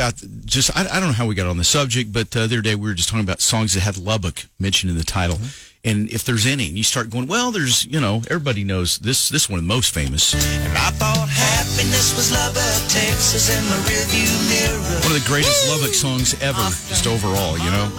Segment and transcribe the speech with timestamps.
[0.00, 0.14] about
[0.46, 2.62] just I, I don't know how we got on the subject, but uh, the other
[2.62, 5.38] day we were just talking about songs that had Lubbock mentioned in the title,
[5.84, 9.28] and if there's any, and you start going, well, there's you know everybody knows this
[9.28, 13.76] this one of the most famous, And I thought happiness was Lubbock, Texas in my
[13.84, 15.00] rearview mirror.
[15.04, 17.90] one of the greatest Lubbock songs ever, just overall, you know.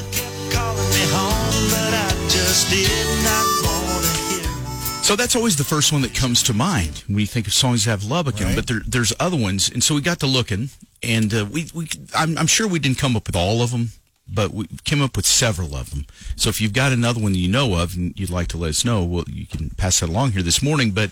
[5.03, 7.83] So that's always the first one that comes to mind when you think of songs
[7.83, 8.55] that have Lubbock in them.
[8.55, 10.69] But there, there's other ones, and so we got to looking,
[11.03, 13.89] and uh, we, we I'm, I'm sure we didn't come up with all of them,
[14.27, 16.05] but we came up with several of them.
[16.37, 18.85] So if you've got another one you know of and you'd like to let us
[18.85, 20.91] know, well, you can pass that along here this morning.
[20.91, 21.11] But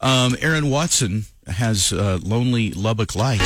[0.00, 3.40] um, Aaron Watson has uh, "Lonely Lubbock Light."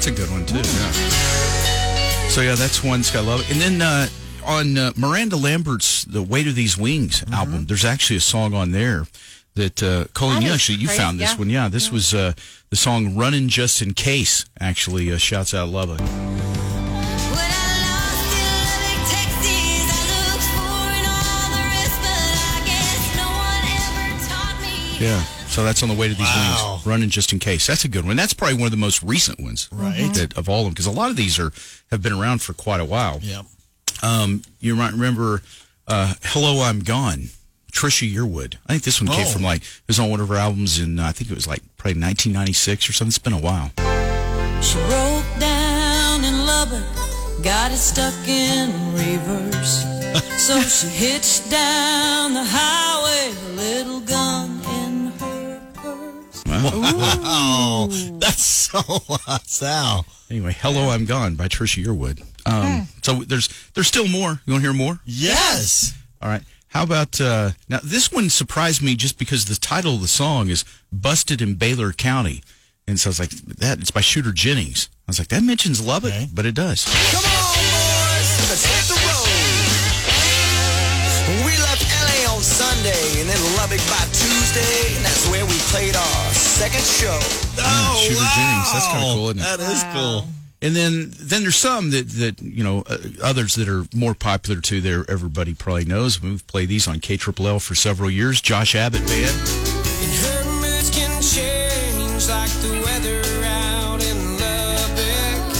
[0.00, 0.56] That's a good one too.
[0.56, 0.92] Yeah.
[2.30, 3.44] So yeah, that's one Sky Love.
[3.50, 4.08] And then uh,
[4.46, 8.70] on uh, Miranda Lambert's "The Weight of These Wings" album, there's actually a song on
[8.70, 9.04] there
[9.56, 11.38] that uh, Colleen, That you actually you crazy, found this yeah.
[11.38, 11.50] one.
[11.50, 12.32] Yeah, this was uh,
[12.70, 15.98] the song "Running Just in Case." Actually, uh, shouts out Lubbock.
[15.98, 16.16] When I
[17.84, 23.28] lost in Lubbock, Texas, I looked for in all the rest, but I guess no
[23.36, 24.96] one ever taught me.
[24.98, 25.20] Yeah.
[25.50, 26.72] So that's on the way to these Wow.
[26.74, 26.86] wings.
[26.86, 27.66] Running just in case.
[27.66, 28.16] That's a good one.
[28.16, 30.12] That's probably one of the most recent ones, Right.
[30.14, 31.52] That, of all of them, because a lot of these are
[31.90, 33.18] have been around for quite a while.
[33.22, 33.46] Yep.
[34.02, 35.42] Um, you might remember
[35.88, 37.30] uh, "Hello, I'm Gone."
[37.72, 38.54] Trisha Yearwood.
[38.66, 39.30] I think this one came Oh.
[39.30, 41.46] from like it was on one of her albums in uh, I think it was
[41.46, 43.08] like probably 1996 or something.
[43.10, 43.70] It's been a while.
[44.62, 46.84] She broke down in Lubbock,
[47.42, 49.84] got it stuck in reverse.
[50.46, 54.29] so she hitched down the highway, a little gun in her
[56.70, 57.18] purse.
[57.22, 57.88] Oh,
[58.20, 60.06] that's so loud, Sal.
[60.30, 62.22] Anyway, "Hello, I'm Gone" by Trisha Yearwood.
[62.46, 64.40] Um, so there's there's still more.
[64.46, 65.00] You want to hear more?
[65.04, 65.94] Yes.
[66.22, 66.42] All right.
[66.68, 67.80] How about uh, now?
[67.82, 71.92] This one surprised me just because the title of the song is "Busted in Baylor
[71.92, 72.42] County,"
[72.86, 75.80] and so I was like, "That it's by Shooter Jennings." I was like, "That mentions
[75.84, 76.28] Lubbock," Okay.
[76.32, 76.84] but it does.
[76.84, 78.99] Come on, boys, let's hit the
[82.80, 86.84] LA on Sunday and then Lubbock by Tuesday, and that's where we played our second
[86.84, 87.18] show.
[87.58, 88.72] Oh, Shooter Jennings.
[88.72, 89.58] That's kinda cool, isn't it?
[89.58, 90.24] That is cool.
[90.62, 94.60] And then then there's some that that you know uh, others that are more popular
[94.60, 94.80] too.
[94.80, 96.22] There, everybody probably knows.
[96.22, 98.40] We've played these on K for several years.
[98.40, 99.30] Josh Abbott Band.
[99.30, 105.56] And her moods can change like the weather out in Lubbock.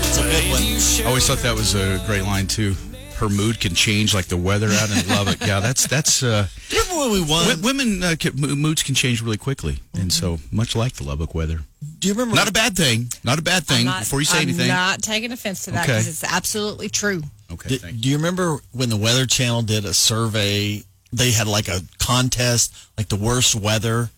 [0.00, 0.62] It's a good one.
[0.62, 2.74] I always thought that was a great line too.
[3.22, 5.40] Her mood can change like the weather out in Lubbock.
[5.46, 6.24] Yeah, that's that's.
[6.24, 7.46] Uh, Do you remember when we won?
[7.48, 11.04] w- women uh, can, mo- moods can change really quickly, and so much like the
[11.04, 11.60] Lubbock weather.
[12.00, 12.34] Do you remember?
[12.34, 13.12] Not a bad thing.
[13.22, 13.84] Not a bad thing.
[13.86, 14.66] Not- Before you say I'm anything.
[14.66, 15.92] not taking offense to that Okay.
[15.92, 17.22] because it's absolutely true.
[17.52, 17.68] okay.
[17.68, 18.00] do, thank you.
[18.00, 20.82] do you remember when the Weather Channel did a survey?
[21.12, 24.10] They had like a contest, like the worst weather,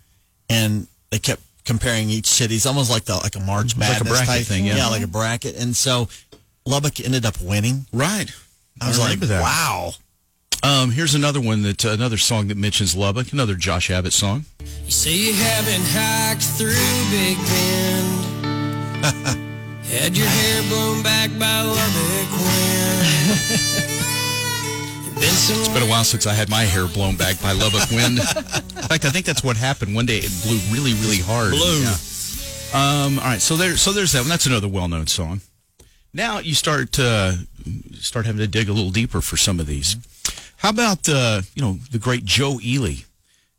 [0.49, 2.55] and they kept comparing each city.
[2.55, 4.89] It's almost like the like a March Like a Madness bracket type thing, yeah.
[4.89, 5.57] like a bracket.
[5.57, 6.09] And so
[6.65, 7.85] Lubbock ended up winning.
[7.93, 8.31] Right.
[8.81, 9.43] I was remember like, that.
[9.43, 9.93] wow.
[10.63, 13.33] Um, here's another one that uh, another song that mentions Lubbock.
[13.33, 14.45] Another Josh Abbott song.
[14.85, 16.75] You say you haven't hiked through
[17.11, 18.25] Big Bend.
[19.87, 23.91] Had your hair blown back by Lubbock wind.
[25.17, 28.19] It's been a while since I had my hair blown back by Lubbock wind.
[28.19, 29.95] In fact, I think that's what happened.
[29.95, 31.51] One day it blew really, really hard.
[31.51, 31.83] Blew.
[31.83, 31.95] Yeah.
[32.75, 34.29] Um, all right, so there, so there's that one.
[34.29, 35.41] That's another well-known song.
[36.13, 37.33] Now you start uh,
[37.95, 39.97] start having to dig a little deeper for some of these.
[40.59, 43.05] How about uh, you know the great Joe Ely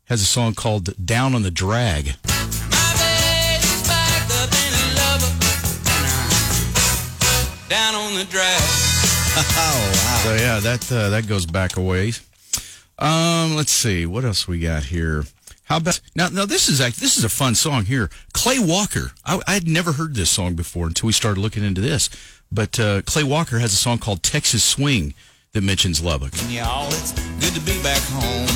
[0.06, 5.36] has a song called "Down on the Drag." My baby's back up in Lubbock.
[7.68, 8.62] Down on the drag.
[9.38, 9.92] Oh,
[10.24, 12.22] So yeah, that uh, that goes back a ways.
[12.98, 15.24] Um, let's see what else we got here.
[15.66, 16.28] How about now?
[16.28, 18.08] Now this is act- this is a fun song here.
[18.32, 19.12] Clay Walker.
[19.24, 22.08] I, I had never heard this song before until we started looking into this.
[22.52, 25.14] But uh, Clay Walker has a song called "Texas Swing"
[25.52, 26.32] that mentions Lubbock.
[26.48, 28.46] Y'all, it's good to be back home.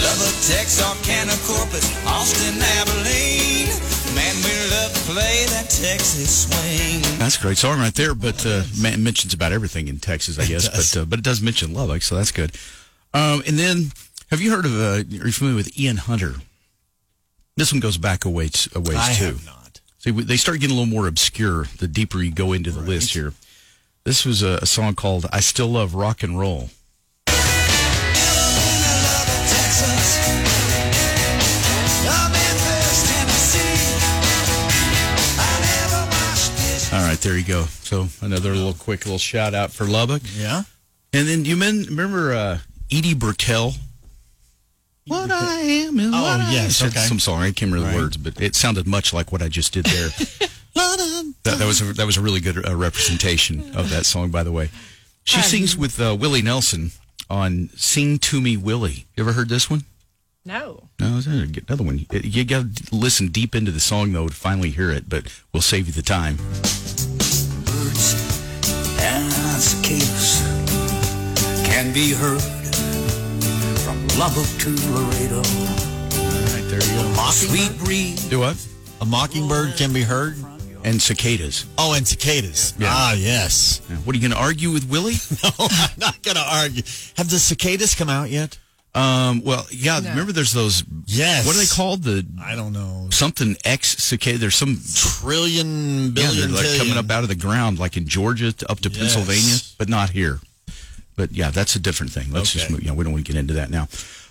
[0.00, 3.68] Lubbock, Texarkana, Corpus, Austin, Abilene.
[4.16, 7.02] Man, we love to play that Texas swing.
[7.18, 8.14] That's a great song right there.
[8.14, 10.68] But uh, ma- mentions about everything in Texas, I guess.
[10.68, 12.52] But uh, but it does mention Lubbock, so that's good.
[13.12, 13.92] Um, and then,
[14.30, 14.72] have you heard of?
[14.80, 16.34] Uh, are you familiar with Ian Hunter?
[17.56, 19.24] This one goes back a ways, a ways I too.
[19.26, 19.80] have not.
[19.98, 23.12] See, they start getting a little more obscure the deeper you go into the list
[23.12, 23.34] here.
[24.04, 26.70] This was a, a song called "I Still Love Rock and Roll."
[36.92, 37.64] All right, there you go.
[37.82, 40.22] So another little quick little shout out for Lubbock.
[40.34, 40.62] Yeah.
[41.12, 42.58] And then you men, remember uh,
[42.90, 43.74] Edie Brickell.
[45.10, 46.66] What I am is Oh, what I am.
[46.66, 47.00] okay.
[47.00, 47.42] Some song.
[47.42, 47.96] I can't remember Right.
[47.96, 50.08] the words, but it sounded much like what I just did there.
[50.74, 54.44] that, that was a, that was a really good uh, representation of that song, by
[54.44, 54.70] the way.
[55.24, 56.92] She sings with uh, Willie Nelson
[57.28, 59.82] on "Sing to Me, Willie." You ever heard this one?
[60.44, 60.84] No.
[61.00, 61.98] No, it's another one.
[61.98, 65.26] You- You got to listen deep into the song though to finally hear it, but
[65.52, 66.36] we'll save you the time.
[67.66, 68.14] birds
[69.00, 70.40] and cicadas
[71.66, 72.40] can be heard
[74.10, 75.36] from Lubbock to Laredo.
[75.40, 77.30] Right there you go.
[77.30, 78.24] Sweet breeze.
[78.28, 78.56] Do what?
[79.00, 80.36] A mockingbird can be heard.
[80.82, 81.66] And cicadas.
[81.76, 82.72] Oh, and cicadas.
[82.78, 82.88] Yeah.
[82.90, 83.82] Ah, yes.
[83.90, 83.96] Yeah.
[83.96, 85.14] What are you going to argue with Willie?
[85.44, 86.82] No, I'm not going to argue.
[87.18, 88.58] Have the cicadas come out yet?
[88.94, 90.00] Um, well, yeah.
[90.00, 90.08] No.
[90.10, 90.82] Remember, there's those.
[91.06, 91.46] Yes.
[91.46, 92.02] What are they called?
[92.02, 93.08] The I don't know.
[93.10, 94.38] something X cicada.
[94.38, 94.80] There's some.
[94.96, 96.78] Trillion, Yeah, they're like tillion.
[96.78, 98.98] coming up out of the ground, like in Georgia to, up to Yes.
[98.98, 100.40] Pennsylvania, but not here.
[101.16, 102.32] But yeah, that's a different thing.
[102.32, 102.74] Let's just Okay.
[102.74, 102.82] move.
[102.84, 103.88] Yeah, we don't want to get into that now.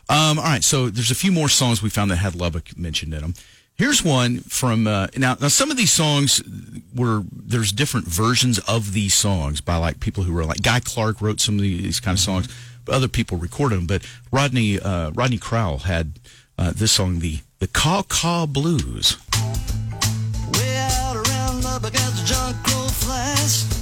[0.10, 3.14] Um, all right, so there's a few more songs we found that had Lubbock mentioned
[3.14, 3.34] in them.
[3.76, 5.38] Here's one from uh, now.
[5.40, 6.42] Now some of these songs
[6.94, 11.22] were there's different versions of these songs by like people who were like Guy Clark
[11.22, 12.50] wrote some of these kind of songs,
[12.84, 13.86] but other people recorded them.
[13.88, 16.20] But Rodney uh, Rodney Crowell had
[16.58, 19.16] uh, this song, the the Caw Caw Blues.
[20.54, 23.79] Way out around Lubbock as the junk crow flies.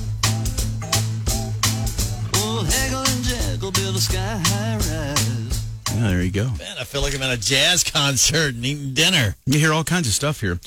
[3.67, 5.65] And Jekyll build a sky high rise.
[5.95, 6.45] Yeah, there you go.
[6.45, 9.35] Man, I feel like I'm at a jazz concert and eating dinner.
[9.45, 10.59] You hear all kinds of stuff here.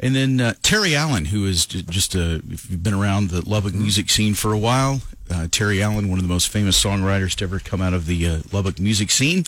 [0.00, 3.74] And then uh, Terry Allen, who is just a, if you've been around the Lubbock
[3.74, 5.00] music scene for a while,
[5.30, 8.26] uh, Terry Allen, one of the most famous songwriters to ever come out of the
[8.26, 9.44] uh, Lubbock music scene.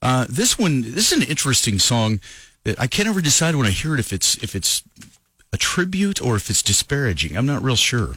[0.00, 2.20] Uh, this one, this is an interesting song
[2.62, 4.82] that I can't ever decide when I hear it if it's if it's
[5.52, 7.36] a tribute or if it's disparaging.
[7.36, 8.14] I'm not real sure,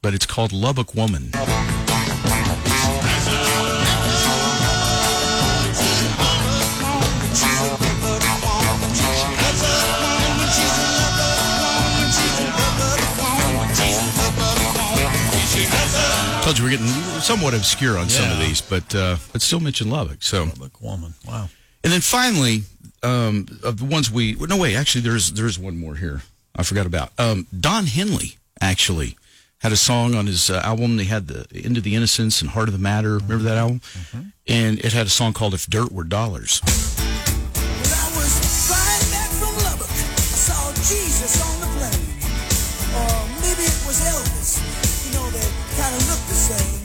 [0.00, 1.32] but it's called Lubbock Woman.
[1.32, 1.48] Told
[16.76, 20.22] getting somewhat obscure on some of these, but uh, but still mention Lubbock.
[20.22, 21.14] So Lubbock woman.
[21.26, 21.48] Wow.
[21.84, 22.62] And then finally,
[23.02, 26.22] um, of the ones we no wait, actually there's there's one more here.
[26.56, 27.12] I forgot about.
[27.18, 29.16] Um, Don Henley actually
[29.58, 30.96] had a song on his uh, album.
[30.96, 33.14] They had the End of the Innocence and Heart of the Matter.
[33.18, 33.80] Remember that album?
[34.46, 36.60] And it had a song called If Dirt Were Dollars.
[36.60, 38.32] When I was
[38.66, 39.90] flying back from Lubbock,
[40.84, 42.02] Jesus on the plane.
[42.98, 44.43] Or maybe it was Elvis.
[45.14, 45.46] You know, they
[45.78, 46.80] kind of look the same.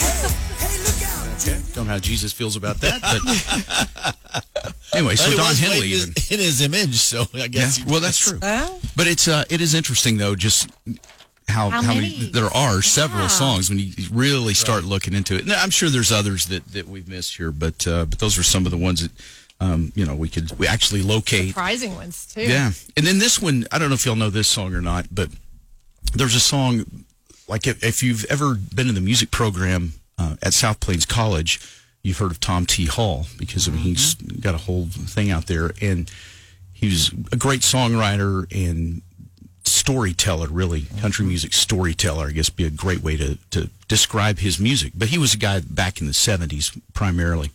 [0.00, 1.74] Hey, hey, look out, Jude.
[1.74, 6.08] Don't know how Jesus feels about that, but anyway, so Don Henley made even.
[6.30, 7.76] in his image, so I guess.
[7.76, 8.38] he well, that's true.
[8.40, 10.70] Well, But it's uh, it is interesting though, just
[11.48, 12.10] how How how, many?
[12.18, 12.30] many?
[12.30, 13.26] there are several Yeah.
[13.28, 15.42] songs when you really start looking into it.
[15.42, 18.42] And I'm sure there's others that, that we've missed here, but uh, but those are
[18.42, 19.12] some of the ones that
[19.60, 21.48] um, you know we could we actually locate.
[21.48, 22.42] surprising ones too.
[22.42, 25.06] Yeah, and then this one, I don't know if y'all know this song or not,
[25.10, 25.28] but
[26.14, 26.84] there's a song
[27.48, 31.60] like if, if you've ever been in the music program uh, at South Plains College,
[32.02, 32.86] you've heard of Tom T.
[32.86, 36.10] Hall because I mean, he's got a whole thing out there, and
[36.72, 39.02] he was a great songwriter and
[39.64, 42.28] storyteller, really country music storyteller.
[42.28, 44.92] I guess be a great way to to describe his music.
[44.94, 47.50] But he was a guy back in the '70s primarily.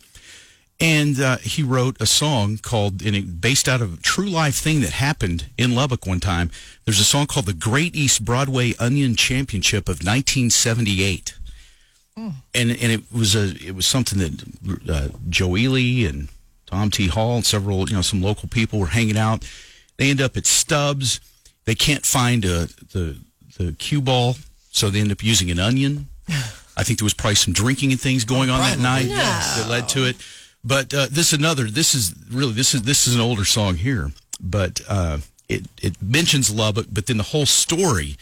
[0.79, 4.55] And uh, he wrote a song called, and it, based out of a true life
[4.55, 6.51] thing that happened in Lubbock one time.
[6.83, 11.35] There's a song called "The Great East Broadway Onion Championship of 1978,"
[12.53, 16.27] and and it was a it was something that uh, Joe Ely and
[16.65, 17.07] Tom T.
[17.07, 19.47] Hall and several you know some local people were hanging out.
[19.97, 21.21] They end up at Stubbs.
[21.65, 23.17] They can't find uh, the
[23.57, 24.35] the cue ball,
[24.71, 26.09] so they end up using an onion.
[26.75, 29.87] I think there was probably some drinking and things going on that night that led
[29.89, 30.15] to it.
[30.63, 31.65] But uh, this another.
[31.65, 35.17] This is really this is this is an older song here, but uh,
[35.49, 38.15] it it mentions Lubbock, but then the whole story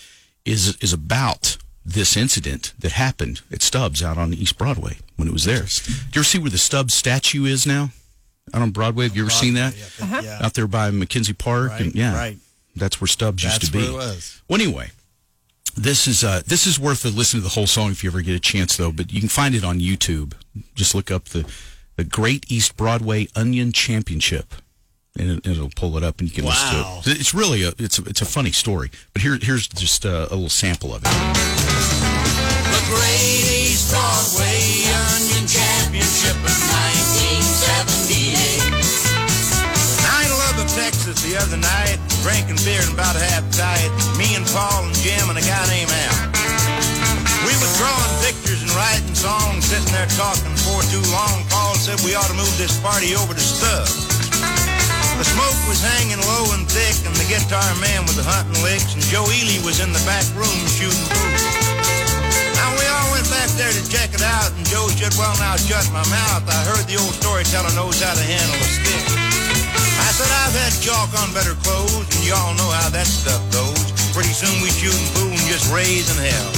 [0.43, 5.33] is is about this incident that happened at Stubbs out on East Broadway when it
[5.33, 5.61] was there.
[5.63, 7.89] Do you ever see where the Stubbs statue is now?
[8.53, 9.75] Out on Broadway, have you ever seen that?
[9.77, 10.39] Yeah, think- yeah.
[10.41, 12.37] Out there by Mackenzie Park, Right, and yeah, right.
[12.75, 13.83] that's where Stubbs That's used to be.
[13.83, 14.41] where it was.
[14.47, 14.89] Well, anyway,
[15.75, 18.21] this is uh, this is worth a listen to the whole song if you ever
[18.21, 18.91] get a chance, though.
[18.91, 20.33] But you can find it on YouTube.
[20.75, 21.45] Just look up the
[22.01, 24.55] the Great East Broadway Onion Championship,
[25.15, 26.49] and it, it'll pull it up, and you can Wow.
[26.49, 27.21] listen to it.
[27.21, 28.89] It's really a it's a, it's a funny story.
[29.13, 31.11] But here here's just uh, a little sample of it.
[31.13, 36.57] The Great East Broadway Onion Championship of
[37.69, 38.73] 1978.
[40.09, 43.93] I in Lubbock, Texas the other night, drinking beer and about half tight.
[44.17, 46.33] Me and Paul and Jim and a guy named Al.
[47.45, 51.40] We was drawing pictures and writing songs, sitting there talking 14 too long, Paul
[51.91, 54.07] said we ought to move this party over to Stubbs.
[55.19, 59.03] The smoke was hanging low and thick, and the guitar man was hunting licks, and
[59.11, 61.35] Joe Ely was in the back room shooting pool.
[62.55, 65.59] Now we all went back there to check it out, and Joe said, well, now
[65.59, 66.47] shut my mouth.
[66.47, 69.03] I heard the old storyteller knows how to handle a stick.
[69.99, 73.91] I said, I've had chalk on better clothes, and y'all know how that stuff goes.
[74.15, 76.51] Pretty soon we shooting pool and just raising hell.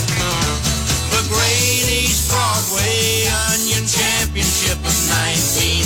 [1.14, 1.22] The
[1.90, 3.86] East Broadway Onion
[4.34, 4.98] Championship of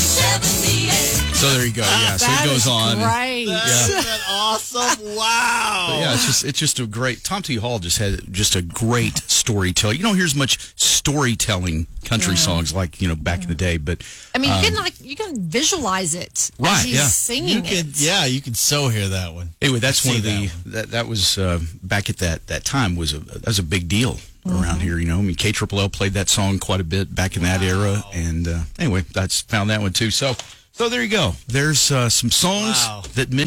[0.07, 1.35] 1978.
[1.35, 1.81] So there you go.
[1.81, 2.15] Yeah.
[2.15, 2.97] So it goes on.
[2.99, 3.45] Right.
[3.45, 5.15] Isn't awesome?
[5.17, 5.87] Wow.
[5.89, 7.25] But yeah, it's just it's just a great.
[7.25, 7.57] Tom T.
[7.57, 9.93] Hall just had just a great storyteller.
[9.95, 13.75] You don't hear as much storytelling country songs like you know back in the day,
[13.75, 14.01] but
[14.33, 17.03] I mean, you can like you can visualize it Right, as he's yeah.
[17.03, 17.99] singing You could, it.
[18.01, 19.49] yeah, you could so hear that one.
[19.61, 22.95] anyway, that's one of see the that that was uh, back at that that time
[22.95, 24.63] was a that was a big deal Mm-hmm.
[24.63, 24.97] around here.
[24.97, 27.43] You know, I mean, K Triple L played that song quite a bit back in
[27.43, 30.11] that era, and uh, anyway, that's found that one too.
[30.11, 30.33] So
[30.71, 31.33] so there you go.
[31.47, 33.03] There's uh, some songs Wow.
[33.15, 33.45] that meant.